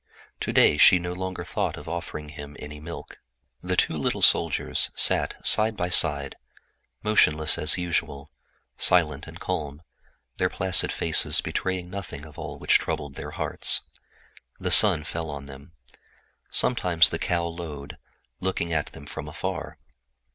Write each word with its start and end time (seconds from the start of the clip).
To 0.39 0.51
day 0.51 0.77
she 0.77 0.97
no 0.97 1.13
longer 1.13 1.43
thought 1.43 1.77
of 1.77 1.87
offering 1.87 2.29
him 2.29 2.55
any 2.57 2.79
milk. 2.79 3.19
The 3.59 3.77
two 3.77 3.93
little 3.93 4.23
soldiers 4.23 4.89
sat 4.95 5.35
side 5.45 5.77
by 5.77 5.89
side, 5.89 6.37
motionless 7.03 7.55
as 7.59 7.77
usual, 7.77 8.31
silent 8.79 9.27
and 9.27 9.39
calm, 9.39 9.83
their 10.37 10.49
placid 10.49 10.91
faces 10.91 11.39
betraying 11.39 11.91
nothing 11.91 12.25
of 12.25 12.39
all 12.39 12.57
which 12.57 12.79
troubled 12.79 13.13
their 13.13 13.29
hearts. 13.37 13.81
The 14.59 14.71
sun 14.71 15.03
fell 15.03 15.29
on 15.29 15.45
them. 15.45 15.73
Sometimes 16.49 17.09
the 17.09 17.19
cow 17.19 17.45
lowed, 17.45 17.99
looking 18.39 18.73
at 18.73 18.93
them 18.93 19.05
from 19.05 19.27
afar. 19.27 19.77